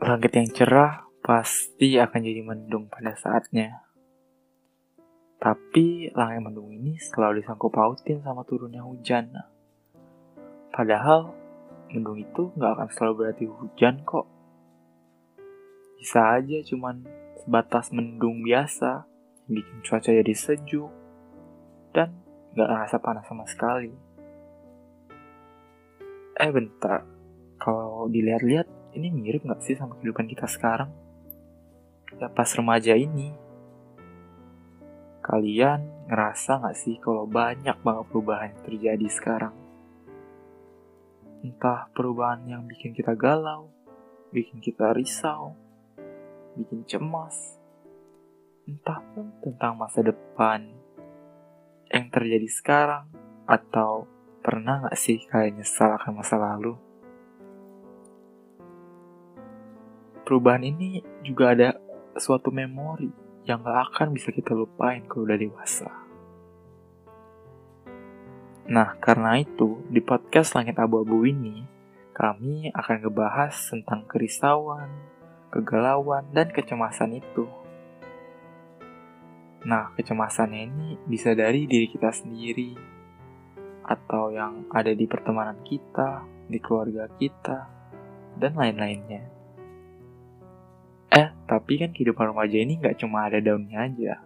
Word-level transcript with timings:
Langit 0.00 0.32
yang 0.32 0.48
cerah 0.48 1.04
pasti 1.20 2.00
akan 2.00 2.24
jadi 2.24 2.40
mendung 2.40 2.88
pada 2.88 3.12
saatnya. 3.20 3.84
Tapi 5.36 6.08
langit 6.16 6.40
mendung 6.40 6.72
ini 6.72 6.96
selalu 6.96 7.44
disangkut 7.44 7.68
pautin 7.68 8.24
sama 8.24 8.40
turunnya 8.48 8.80
hujan. 8.80 9.28
Padahal 10.72 11.36
mendung 11.92 12.16
itu 12.16 12.48
nggak 12.56 12.80
akan 12.80 12.88
selalu 12.96 13.12
berarti 13.12 13.44
hujan 13.44 14.00
kok. 14.08 14.24
Bisa 16.00 16.32
aja 16.32 16.64
cuman 16.64 17.04
sebatas 17.44 17.92
mendung 17.92 18.40
biasa, 18.40 19.04
bikin 19.52 19.84
cuaca 19.84 20.16
jadi 20.16 20.32
sejuk, 20.32 20.88
dan 21.92 22.16
nggak 22.56 22.68
ngerasa 22.72 22.96
panas 23.04 23.28
sama 23.28 23.44
sekali. 23.44 23.92
Eh 26.40 26.48
bentar, 26.48 27.04
kalau 27.60 28.08
dilihat-lihat 28.08 28.79
ini 28.94 29.08
mirip 29.14 29.46
gak 29.46 29.62
sih 29.62 29.78
sama 29.78 29.94
kehidupan 29.98 30.26
kita 30.26 30.50
sekarang? 30.50 30.90
Ya 32.18 32.26
pas 32.26 32.50
remaja 32.58 32.98
ini. 32.98 33.30
Kalian 35.22 36.10
ngerasa 36.10 36.58
gak 36.58 36.74
sih 36.74 36.98
kalau 36.98 37.22
banyak 37.28 37.78
banget 37.86 38.04
perubahan 38.10 38.50
yang 38.50 38.62
terjadi 38.66 39.08
sekarang? 39.10 39.54
Entah 41.40 41.86
perubahan 41.94 42.42
yang 42.50 42.66
bikin 42.66 42.90
kita 42.92 43.14
galau, 43.14 43.70
bikin 44.34 44.58
kita 44.58 44.90
risau, 44.90 45.54
bikin 46.58 46.82
cemas, 46.84 47.56
entah 48.66 49.00
pun 49.14 49.30
tentang 49.40 49.78
masa 49.78 50.02
depan 50.02 50.66
yang 51.88 52.10
terjadi 52.10 52.48
sekarang, 52.50 53.06
atau 53.46 54.10
pernah 54.42 54.84
gak 54.90 54.98
sih 54.98 55.22
kalian 55.30 55.62
nyesal 55.62 55.94
akan 55.94 56.20
masa 56.20 56.36
lalu? 56.36 56.89
Perubahan 60.30 60.62
ini 60.62 61.02
juga 61.26 61.50
ada 61.50 61.74
suatu 62.14 62.54
memori 62.54 63.10
yang 63.50 63.66
gak 63.66 63.90
akan 63.90 64.14
bisa 64.14 64.30
kita 64.30 64.54
lupain 64.54 65.02
kalau 65.10 65.26
udah 65.26 65.34
dewasa. 65.34 65.90
Nah, 68.70 68.94
karena 69.02 69.42
itu, 69.42 69.82
di 69.90 69.98
podcast 69.98 70.54
Langit 70.54 70.78
Abu-Abu 70.78 71.26
ini, 71.26 71.66
kami 72.14 72.70
akan 72.70 73.02
ngebahas 73.02 73.50
tentang 73.74 74.06
kerisauan, 74.06 74.86
kegalauan, 75.50 76.30
dan 76.30 76.54
kecemasan 76.54 77.18
itu. 77.18 77.50
Nah, 79.66 79.90
kecemasannya 79.98 80.70
ini 80.70 80.88
bisa 81.10 81.34
dari 81.34 81.66
diri 81.66 81.90
kita 81.90 82.14
sendiri, 82.14 82.78
atau 83.82 84.30
yang 84.30 84.70
ada 84.70 84.94
di 84.94 85.10
pertemanan 85.10 85.58
kita, 85.66 86.22
di 86.46 86.62
keluarga 86.62 87.10
kita, 87.18 87.66
dan 88.38 88.54
lain-lainnya. 88.54 89.39
Tapi 91.50 91.82
kan 91.82 91.90
kehidupan 91.90 92.30
remaja 92.30 92.62
ini 92.62 92.78
nggak 92.78 93.02
cuma 93.02 93.26
ada 93.26 93.42
daunnya 93.42 93.90
aja. 93.90 94.22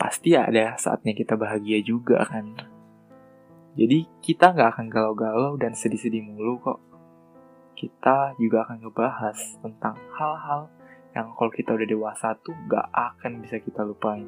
Pasti 0.00 0.32
ada 0.32 0.80
saatnya 0.80 1.12
kita 1.12 1.36
bahagia 1.36 1.84
juga 1.84 2.24
kan. 2.24 2.56
Jadi 3.76 4.08
kita 4.24 4.56
nggak 4.56 4.68
akan 4.72 4.86
galau-galau 4.88 5.60
dan 5.60 5.76
sedih-sedih 5.76 6.24
mulu 6.24 6.56
kok. 6.64 6.80
Kita 7.76 8.32
juga 8.40 8.64
akan 8.64 8.80
ngebahas 8.80 9.60
tentang 9.60 10.00
hal-hal 10.16 10.72
yang 11.12 11.36
kalau 11.36 11.52
kita 11.52 11.76
udah 11.76 11.84
dewasa 11.84 12.32
tuh 12.40 12.56
nggak 12.56 12.88
akan 12.96 13.44
bisa 13.44 13.60
kita 13.60 13.84
lupain. 13.84 14.24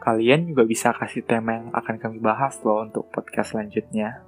Kalian 0.00 0.48
juga 0.48 0.64
bisa 0.64 0.96
kasih 0.96 1.20
tema 1.20 1.60
yang 1.60 1.68
akan 1.68 2.00
kami 2.00 2.16
bahas 2.16 2.56
loh 2.64 2.80
untuk 2.80 3.12
podcast 3.12 3.52
selanjutnya. 3.54 4.24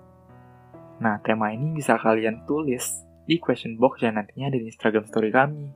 Nah, 1.00 1.18
tema 1.24 1.50
ini 1.50 1.74
bisa 1.74 1.98
kalian 1.98 2.44
tulis 2.46 3.02
di 3.24 3.40
question 3.40 3.80
box 3.80 4.04
yang 4.04 4.20
nantinya 4.20 4.52
ada 4.52 4.58
di 4.60 4.68
Instagram 4.68 5.04
story 5.08 5.32
kami. 5.32 5.72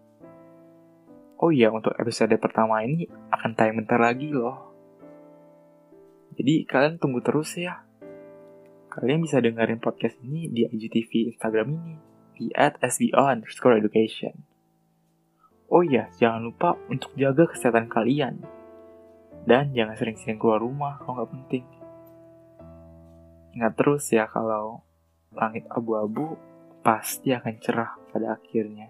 Oh 1.38 1.48
iya, 1.48 1.72
untuk 1.72 1.96
episode 1.96 2.34
pertama 2.36 2.84
ini 2.84 3.08
akan 3.32 3.50
tayang 3.56 3.80
bentar 3.80 3.96
lagi 3.96 4.28
loh. 4.28 4.68
Jadi 6.36 6.68
kalian 6.68 7.00
tunggu 7.00 7.24
terus 7.24 7.56
ya. 7.56 7.82
Kalian 8.92 9.22
bisa 9.22 9.38
dengerin 9.38 9.80
podcast 9.80 10.18
ini 10.20 10.50
di 10.50 10.66
IGTV 10.66 11.30
Instagram 11.32 11.68
ini, 11.72 11.94
di 12.34 12.50
at 12.52 12.76
SBO 12.82 13.22
underscore 13.22 13.78
education. 13.78 14.34
Oh 15.70 15.86
iya, 15.86 16.10
jangan 16.18 16.48
lupa 16.48 16.74
untuk 16.90 17.14
jaga 17.14 17.46
kesehatan 17.46 17.86
kalian. 17.86 18.42
Dan 19.46 19.72
jangan 19.72 19.94
sering-sering 19.96 20.36
keluar 20.36 20.60
rumah 20.60 20.98
kalau 21.00 21.22
nggak 21.22 21.32
penting. 21.32 21.64
Ingat 23.56 23.72
terus 23.78 24.04
ya 24.10 24.26
kalau 24.26 24.82
langit 25.32 25.64
abu-abu 25.70 26.34
pasti 26.88 27.36
akan 27.36 27.54
cerah 27.60 27.92
pada 28.08 28.40
akhirnya. 28.40 28.88